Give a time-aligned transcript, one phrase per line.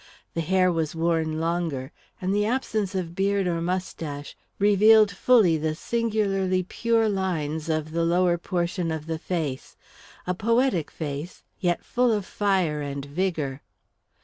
[0.33, 5.75] The hair was worn longer and the absence of beard or moustache revealed fully the
[5.75, 9.77] singularly pure lines of the lower portion of the face
[10.25, 13.61] a poetic face, yet full of fire and vigour.